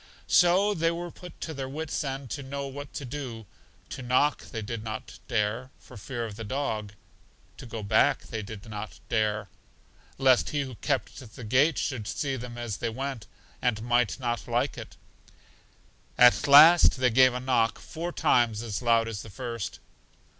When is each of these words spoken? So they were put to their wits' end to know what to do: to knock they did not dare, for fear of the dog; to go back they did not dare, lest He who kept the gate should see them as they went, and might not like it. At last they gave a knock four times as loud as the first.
So 0.25 0.73
they 0.73 0.89
were 0.89 1.11
put 1.11 1.39
to 1.41 1.53
their 1.53 1.69
wits' 1.69 2.03
end 2.03 2.31
to 2.31 2.41
know 2.41 2.65
what 2.65 2.91
to 2.95 3.05
do: 3.05 3.45
to 3.89 4.01
knock 4.01 4.41
they 4.45 4.63
did 4.63 4.83
not 4.83 5.19
dare, 5.27 5.69
for 5.77 5.95
fear 5.95 6.25
of 6.25 6.37
the 6.37 6.43
dog; 6.43 6.93
to 7.57 7.67
go 7.67 7.83
back 7.83 8.23
they 8.23 8.41
did 8.41 8.67
not 8.67 8.99
dare, 9.09 9.47
lest 10.17 10.49
He 10.49 10.61
who 10.61 10.73
kept 10.73 11.35
the 11.35 11.43
gate 11.43 11.77
should 11.77 12.07
see 12.07 12.35
them 12.35 12.57
as 12.57 12.77
they 12.77 12.89
went, 12.89 13.27
and 13.61 13.83
might 13.83 14.19
not 14.19 14.47
like 14.47 14.75
it. 14.75 14.97
At 16.17 16.47
last 16.47 16.97
they 16.99 17.11
gave 17.11 17.35
a 17.35 17.39
knock 17.39 17.77
four 17.77 18.11
times 18.11 18.63
as 18.63 18.81
loud 18.81 19.07
as 19.07 19.21
the 19.21 19.29
first. 19.29 19.77